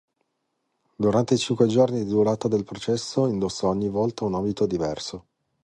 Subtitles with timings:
[0.97, 5.27] Durante i cinque giorni di durata del processo, indossò ogni volta un abito diverso.